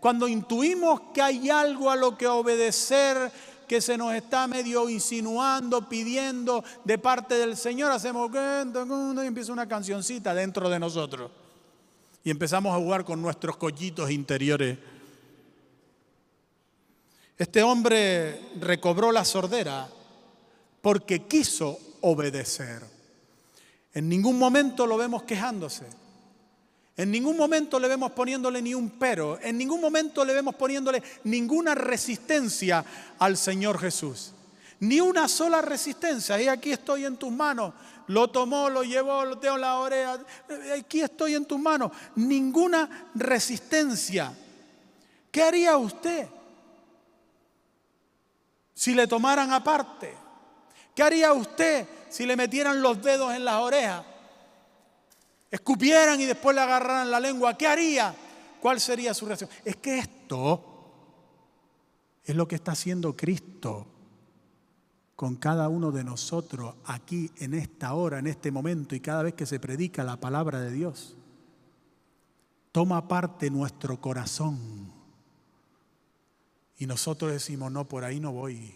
[0.00, 3.30] cuando intuimos que hay algo a lo que obedecer,
[3.68, 9.68] que se nos está medio insinuando, pidiendo de parte del Señor, hacemos y empieza una
[9.68, 11.30] cancioncita dentro de nosotros.
[12.24, 14.78] Y empezamos a jugar con nuestros collitos interiores.
[17.38, 19.88] Este hombre recobró la sordera
[20.80, 22.82] porque quiso obedecer.
[23.94, 25.86] En ningún momento lo vemos quejándose.
[26.96, 31.02] En ningún momento le vemos poniéndole ni un pero, en ningún momento le vemos poniéndole
[31.24, 32.84] ninguna resistencia
[33.18, 34.32] al Señor Jesús.
[34.80, 36.40] Ni una sola resistencia.
[36.42, 37.72] Y aquí estoy en tus manos.
[38.08, 40.18] Lo tomó, lo llevó, lo tengo en la oreja.
[40.76, 41.92] Aquí estoy en tus manos.
[42.16, 44.36] Ninguna resistencia.
[45.30, 46.26] ¿Qué haría usted
[48.82, 50.12] si le tomaran aparte?
[50.92, 54.04] ¿Qué haría usted si le metieran los dedos en las orejas?
[55.52, 58.12] escupieran y después le agarraran la lengua, ¿qué haría?
[58.60, 59.50] ¿Cuál sería su reacción?
[59.64, 60.64] Es que esto
[62.24, 63.86] es lo que está haciendo Cristo
[65.14, 69.34] con cada uno de nosotros aquí en esta hora, en este momento y cada vez
[69.34, 71.16] que se predica la palabra de Dios.
[72.72, 75.01] Toma parte nuestro corazón
[76.82, 78.74] y nosotros decimos, no, por ahí no voy.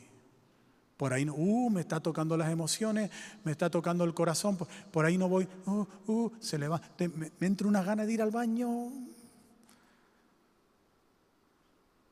[0.97, 3.11] Por ahí no, uh, me está tocando las emociones,
[3.43, 4.57] me está tocando el corazón,
[4.93, 8.23] por, ahí no voy, uh, uh, se le va, me, entra una gana de ir
[8.23, 8.93] al baño.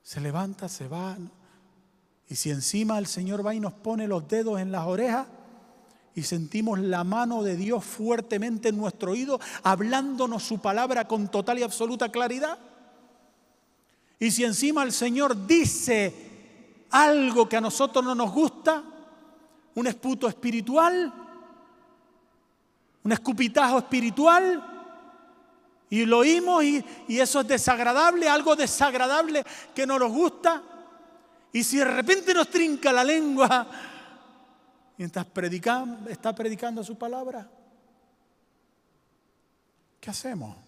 [0.03, 1.17] Se levanta, se va.
[2.27, 5.29] Y si encima el Señor va y nos pone los dedos en las orejas
[6.17, 11.61] y sentimos la mano de Dios fuertemente en nuestro oído, hablándonos su palabra con total
[11.61, 12.59] y absoluta claridad.
[14.19, 16.25] Y si encima el Señor dice
[16.91, 18.83] algo que a nosotros no nos gusta,
[19.75, 21.13] un esputo espiritual,
[23.03, 24.71] un escupitajo espiritual,
[25.91, 30.63] y lo oímos y, eso es desagradable, algo desagradable que no nos gusta,
[31.53, 33.67] y si de repente nos trinca la lengua
[34.97, 37.49] mientras predicamos, está predicando su palabra,
[40.01, 40.64] ¿qué hacemos?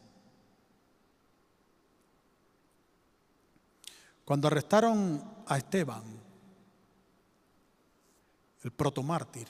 [4.26, 6.02] Cuando arrestaron a Esteban,
[8.64, 9.46] el protomártir,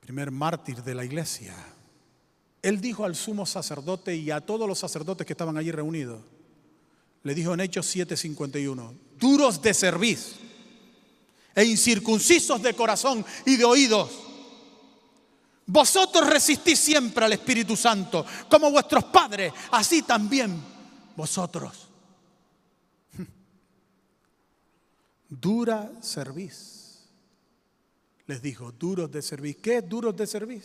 [0.00, 1.56] primer mártir de la iglesia.
[2.60, 6.20] Él dijo al sumo sacerdote y a todos los sacerdotes que estaban allí reunidos,
[7.22, 10.34] le dijo en Hechos 7:51, duros de cerviz
[11.54, 14.10] e incircuncisos de corazón y de oídos.
[15.64, 20.62] Vosotros resistís siempre al Espíritu Santo, como vuestros padres, así también
[21.16, 21.89] vosotros.
[25.30, 26.80] Dura cerviz
[28.30, 29.56] les dijo, duros de servir.
[29.56, 30.62] ¿Qué es duros de servir?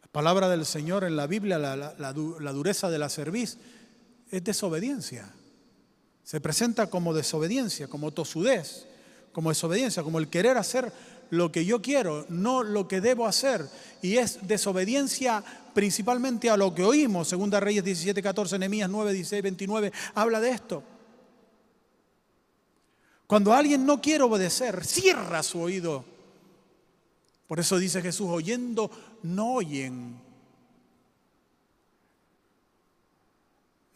[0.00, 3.58] La palabra del Señor en la Biblia, la, dureza de la cerviz,
[4.30, 5.30] es desobediencia.
[6.22, 8.86] Se presenta como desobediencia, como tosudez,
[9.32, 10.90] como desobediencia, como el querer hacer
[11.28, 13.68] lo que yo quiero, no lo que debo hacer.
[14.00, 17.28] Y es desobediencia principalmente a lo que oímos.
[17.28, 20.82] Segunda Reyes 17, 14, Nehemías 9, 16, 29, habla de esto.
[23.34, 26.04] Cuando alguien no quiere obedecer, cierra su oído.
[27.48, 28.88] Por eso dice Jesús, oyendo
[29.24, 30.20] no oyen.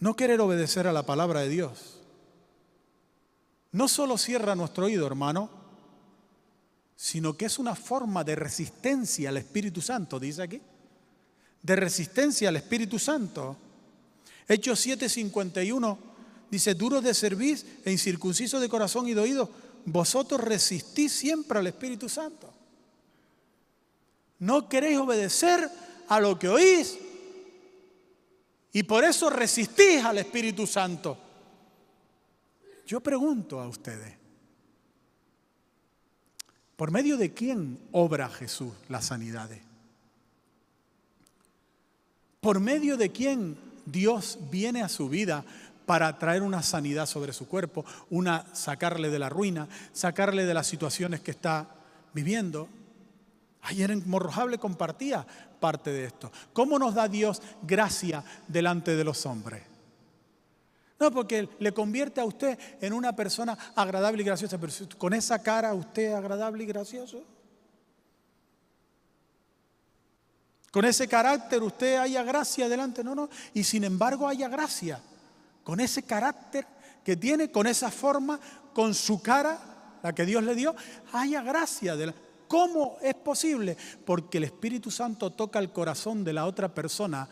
[0.01, 2.01] No querer obedecer a la palabra de Dios.
[3.71, 5.49] No solo cierra nuestro oído, hermano,
[6.97, 10.61] sino que es una forma de resistencia al Espíritu Santo, dice aquí.
[11.63, 13.57] De resistencia al Espíritu Santo.
[14.49, 16.08] Hechos 7:51
[16.51, 19.51] dice, duros de servir e incircuncisos de corazón y de oído,
[19.85, 22.53] vosotros resistís siempre al Espíritu Santo.
[24.41, 25.69] No queréis obedecer
[26.09, 26.99] a lo que oís
[28.73, 31.19] y por eso resistís al Espíritu Santo.
[32.87, 34.15] Yo pregunto a ustedes,
[36.77, 39.63] ¿por medio de quién obra Jesús las sanidades?
[42.41, 45.45] ¿Por medio de quién Dios viene a su vida
[45.89, 50.67] para traer una sanidad sobre su cuerpo, una sacarle de la ruina, sacarle de las
[50.67, 51.67] situaciones que está
[52.13, 52.69] viviendo.
[53.63, 55.27] Ayer en Morrojable compartía
[55.59, 56.31] parte de esto.
[56.53, 59.63] ¿Cómo nos da Dios gracia delante de los hombres?
[61.01, 65.43] No, porque le convierte a usted en una persona agradable y graciosa, pero con esa
[65.43, 67.25] cara usted es agradable y gracioso.
[70.71, 73.31] Con ese carácter usted haya gracia delante, no, no.
[73.55, 75.01] Y sin embargo haya gracia
[75.69, 76.67] con ese carácter
[77.05, 78.41] que tiene, con esa forma,
[78.73, 80.75] con su cara, la que Dios le dio,
[81.13, 81.95] haya gracia.
[81.95, 82.15] De
[82.49, 83.77] ¿Cómo es posible?
[84.07, 87.29] Porque el Espíritu Santo toca el corazón de la otra persona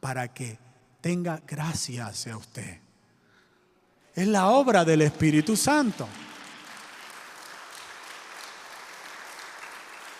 [0.00, 0.58] para que
[1.00, 2.80] tenga gracia hacia usted.
[4.12, 6.08] Es la obra del Espíritu Santo.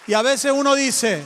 [0.07, 1.25] Y a veces uno dice,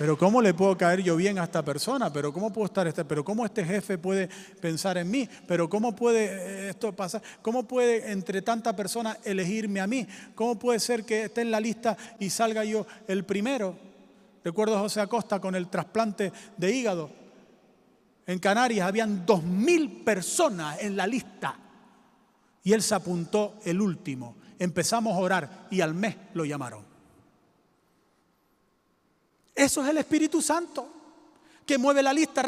[0.00, 2.10] pero ¿cómo le puedo caer yo bien a esta persona?
[2.10, 3.04] Pero ¿cómo puedo estar este?
[3.04, 5.28] Pero ¿cómo este jefe puede pensar en mí?
[5.46, 7.20] Pero ¿cómo puede eh, esto pasar?
[7.42, 10.08] ¿Cómo puede entre tantas personas elegirme a mí?
[10.34, 13.76] ¿Cómo puede ser que esté en la lista y salga yo el primero?
[14.42, 17.10] Recuerdo a José Acosta con el trasplante de hígado.
[18.26, 21.58] En Canarias habían dos mil personas en la lista
[22.64, 24.34] y él se apuntó el último.
[24.58, 26.89] Empezamos a orar y al mes lo llamaron.
[29.60, 30.88] Eso es el Espíritu Santo,
[31.66, 32.42] que mueve la lista,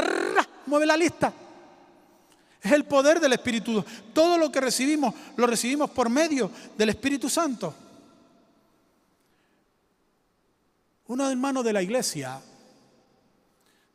[0.64, 1.30] mueve la lista.
[2.58, 3.84] Es el poder del Espíritu.
[4.14, 7.74] Todo lo que recibimos, lo recibimos por medio del Espíritu Santo.
[11.08, 12.40] Uno hermano de la iglesia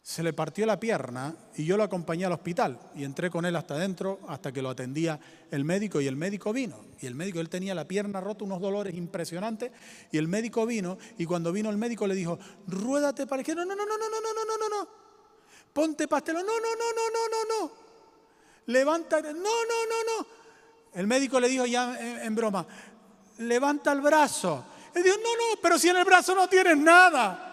[0.08, 3.54] se le partió la pierna y yo lo acompañé al hospital y entré con él
[3.58, 5.20] hasta adentro hasta que lo atendía
[5.52, 6.80] el médico y el médico vino.
[7.02, 9.70] Y el médico, él tenía la pierna rota, unos dolores impresionantes
[10.10, 13.66] y el médico vino y cuando vino el médico le dijo, ruédate para que no,
[13.66, 14.90] no, no, no, no, no, no, no, no, no,
[15.74, 17.72] ponte pastelo, no, no, no, no, no, no, no,
[18.68, 20.28] levanta, no, no, no, no.
[20.94, 22.66] El médico le dijo ya en, en broma,
[23.40, 24.64] levanta el brazo.
[24.96, 27.47] Él dijo, no, no, pero si en el brazo no tienes nada.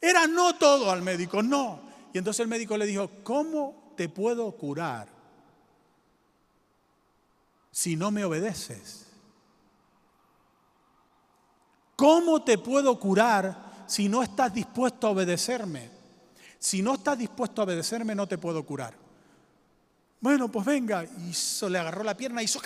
[0.00, 1.80] Era no todo al médico, no.
[2.12, 5.08] Y entonces el médico le dijo, ¿cómo te puedo curar
[7.70, 9.06] si no me obedeces?
[11.96, 15.90] ¿Cómo te puedo curar si no estás dispuesto a obedecerme?
[16.58, 18.94] Si no estás dispuesto a obedecerme, no te puedo curar.
[20.18, 21.04] Bueno, pues venga.
[21.04, 22.60] Y le agarró la pierna hizo,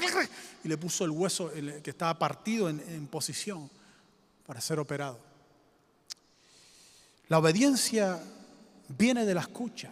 [0.63, 1.51] y le puso el hueso
[1.83, 3.69] que estaba partido en posición
[4.47, 5.34] para ser operado.
[7.29, 8.21] La obediencia
[8.89, 9.91] viene de la escucha.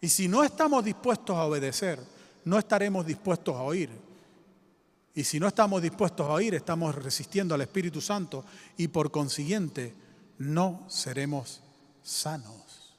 [0.00, 1.98] Y si no estamos dispuestos a obedecer,
[2.44, 3.90] no estaremos dispuestos a oír.
[5.14, 8.44] Y si no estamos dispuestos a oír, estamos resistiendo al Espíritu Santo
[8.76, 9.94] y por consiguiente
[10.38, 11.62] no seremos
[12.02, 12.96] sanos,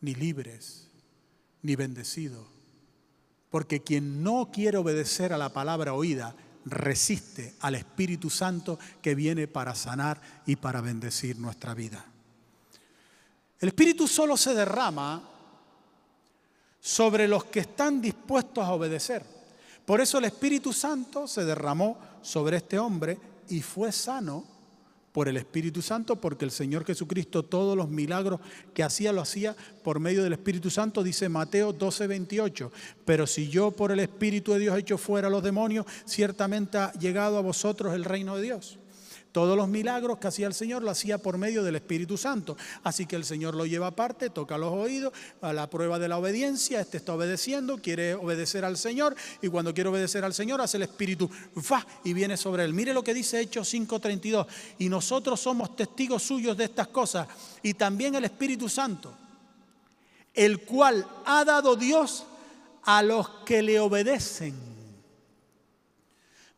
[0.00, 0.88] ni libres,
[1.62, 2.46] ni bendecidos.
[3.50, 6.34] Porque quien no quiere obedecer a la palabra oída
[6.64, 12.04] resiste al Espíritu Santo que viene para sanar y para bendecir nuestra vida.
[13.58, 15.22] El Espíritu solo se derrama
[16.80, 19.24] sobre los que están dispuestos a obedecer.
[19.84, 24.59] Por eso el Espíritu Santo se derramó sobre este hombre y fue sano
[25.12, 28.40] por el Espíritu Santo, porque el Señor Jesucristo todos los milagros
[28.74, 29.54] que hacía lo hacía
[29.84, 32.72] por medio del Espíritu Santo, dice Mateo 12, 28.
[33.04, 36.78] Pero si yo por el Espíritu de Dios he hecho fuera a los demonios, ciertamente
[36.78, 38.79] ha llegado a vosotros el reino de Dios.
[39.32, 42.56] Todos los milagros que hacía el Señor lo hacía por medio del Espíritu Santo.
[42.82, 46.18] Así que el Señor lo lleva aparte, toca los oídos, a la prueba de la
[46.18, 46.80] obediencia.
[46.80, 49.14] Este está obedeciendo, quiere obedecer al Señor.
[49.40, 51.30] Y cuando quiere obedecer al Señor, hace el Espíritu,
[51.70, 52.74] va y viene sobre él.
[52.74, 54.46] Mire lo que dice Hechos 5:32.
[54.78, 57.28] Y nosotros somos testigos suyos de estas cosas.
[57.62, 59.14] Y también el Espíritu Santo,
[60.34, 62.24] el cual ha dado Dios
[62.82, 64.54] a los que le obedecen.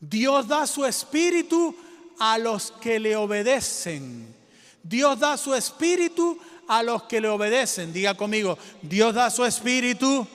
[0.01, 1.77] Dios da su Espíritu
[2.19, 4.35] a los que le obedecen.
[4.83, 6.39] Dios da su espíritu
[6.69, 7.93] a los que le obedecen.
[7.93, 10.27] Diga conmigo, Dios da su espíritu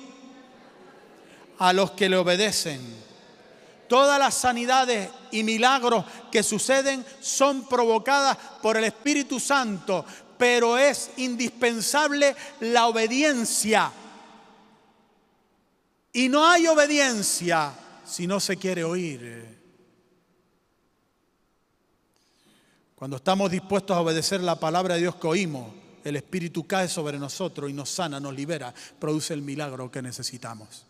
[1.60, 2.82] a los que le obedecen.
[3.88, 10.06] Todas las sanidades y milagros que suceden son provocadas por el Espíritu Santo,
[10.38, 13.92] pero es indispensable la obediencia.
[16.12, 17.72] Y no hay obediencia
[18.06, 19.57] si no se quiere oír.
[22.98, 25.72] Cuando estamos dispuestos a obedecer la palabra de Dios que oímos,
[26.04, 30.84] el Espíritu cae sobre nosotros y nos sana, nos libera, produce el milagro que necesitamos.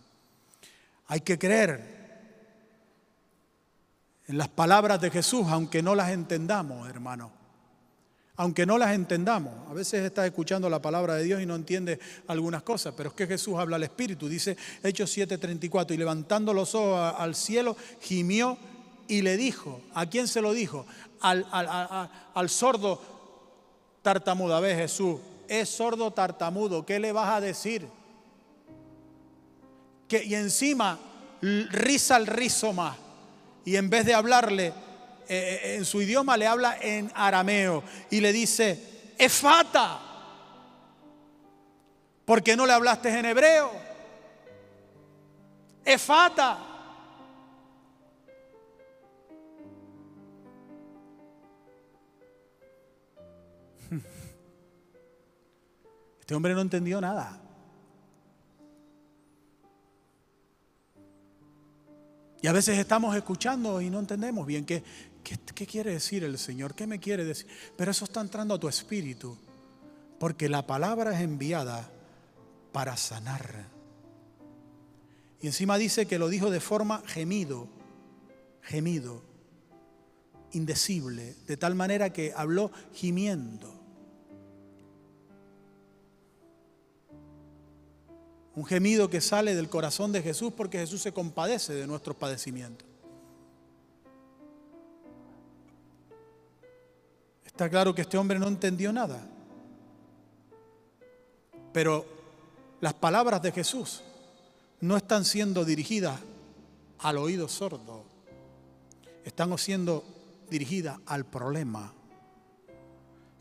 [1.08, 1.98] Hay que creer
[4.26, 7.30] en las palabras de Jesús, aunque no las entendamos, hermano.
[8.38, 9.70] Aunque no las entendamos.
[9.70, 13.16] A veces estás escuchando la palabra de Dios y no entiendes algunas cosas, pero es
[13.16, 14.30] que Jesús habla al Espíritu.
[14.30, 18.58] Dice Hechos 7:34, y levantando los ojos al cielo, gimió
[19.08, 20.86] y le dijo, ¿a quién se lo dijo?
[21.22, 23.02] Al, sordo
[24.02, 24.56] tartamudo.
[24.56, 27.88] A ver, Jesús, es sordo tartamudo, ¿qué le vas a decir?
[30.08, 31.00] Que, y encima
[31.42, 32.98] risa el rizo más.
[33.66, 34.74] Y en vez de hablarle eh,
[35.28, 37.84] eh, en su idioma, le habla en arameo.
[38.10, 40.00] Y le dice, efata.
[42.26, 43.72] ¿Por qué no le hablaste en hebreo?
[45.84, 46.67] Efata.
[56.28, 57.40] Este hombre no entendió nada.
[62.42, 64.84] Y a veces estamos escuchando y no entendemos bien qué,
[65.24, 67.48] qué, quiere decir el Señor, qué me quiere decir.
[67.78, 69.38] Pero eso está entrando a tu espíritu,
[70.20, 71.90] porque la palabra es enviada
[72.74, 73.70] para sanar.
[75.40, 77.70] Y encima dice que lo dijo de forma gemido,
[78.64, 79.24] gemido,
[80.52, 83.77] indecible, de tal manera que habló gimiendo.
[88.58, 92.88] Un gemido que sale del corazón de Jesús porque Jesús se compadece de nuestros padecimientos.
[97.46, 99.24] Está claro que este hombre no entendió nada.
[101.72, 102.04] Pero
[102.82, 104.02] las palabras de Jesús
[104.82, 106.20] no están siendo dirigidas
[106.98, 108.06] al oído sordo.
[109.24, 110.04] Están siendo
[110.50, 111.94] dirigidas al problema.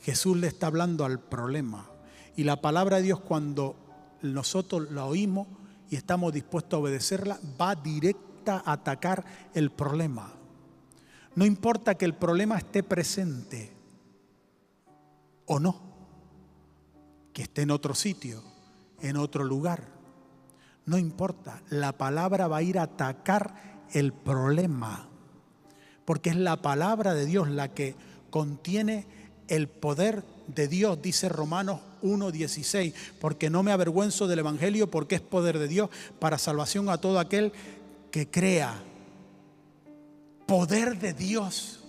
[0.02, 1.88] Jesús le está hablando al problema.
[2.36, 3.85] Y la palabra de Dios cuando
[4.34, 5.46] nosotros la oímos
[5.90, 9.24] y estamos dispuestos a obedecerla, va directa a atacar
[9.54, 10.32] el problema.
[11.34, 13.72] No importa que el problema esté presente
[15.46, 15.80] o no,
[17.32, 18.42] que esté en otro sitio,
[19.00, 19.88] en otro lugar.
[20.86, 25.08] No importa, la palabra va a ir a atacar el problema,
[26.04, 27.94] porque es la palabra de Dios la que
[28.30, 29.06] contiene
[29.48, 35.20] el poder de Dios, dice Romanos 1.16, porque no me avergüenzo del Evangelio, porque es
[35.20, 37.52] poder de Dios para salvación a todo aquel
[38.10, 38.74] que crea.
[40.46, 41.80] Poder de Dios.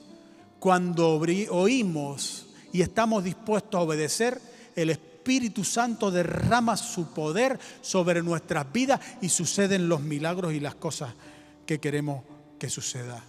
[0.60, 4.42] Cuando oímos y estamos dispuestos a obedecer,
[4.76, 10.76] el Espíritu Santo derrama su poder sobre nuestras vidas y suceden los milagros y las
[10.76, 11.14] cosas
[11.66, 12.24] que queremos
[12.58, 13.24] que suceda.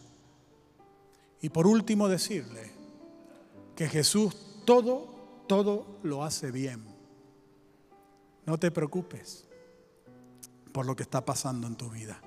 [1.43, 2.78] Y por último decirle
[3.79, 6.83] que Jesús todo todo lo hace bien.
[8.45, 9.47] No te preocupes
[10.73, 12.21] por lo que está pasando en tu vida.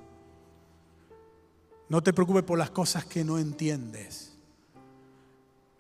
[1.90, 4.34] No te preocupes por las cosas que no entiendes.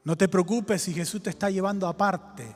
[0.04, 2.54] No te preocupes si Jesús te está llevando aparte.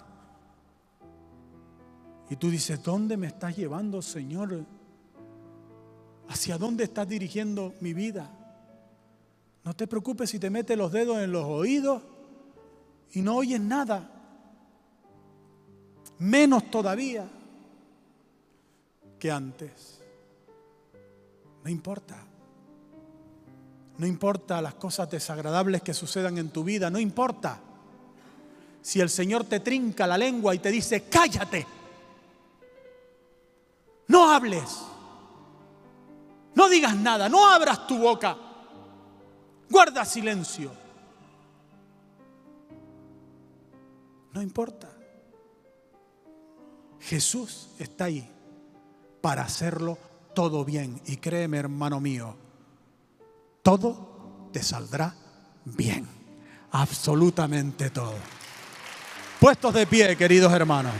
[2.29, 4.65] Y tú dices, ¿dónde me estás llevando, Señor?
[6.27, 8.29] ¿Hacia dónde estás dirigiendo mi vida?
[9.63, 12.03] No te preocupes si te metes los dedos en los oídos
[13.13, 14.11] y no oyes nada
[16.19, 17.27] menos todavía
[19.19, 20.01] que antes.
[21.63, 22.15] No importa.
[23.97, 27.59] No importa las cosas desagradables que sucedan en tu vida, no importa.
[28.81, 31.65] Si el Señor te trinca la lengua y te dice, cállate,
[34.07, 34.81] no hables,
[36.53, 38.37] no digas nada, no abras tu boca,
[39.69, 40.84] guarda silencio.
[44.35, 44.89] No importa.
[46.99, 48.29] Jesús está ahí
[49.21, 49.97] para hacerlo
[50.33, 51.01] todo bien.
[51.05, 52.35] Y créeme, hermano mío,
[53.63, 55.15] todo te saldrá
[55.63, 56.05] bien.
[56.71, 58.15] Absolutamente todo.
[59.39, 60.93] Puestos de pie, queridos hermanos.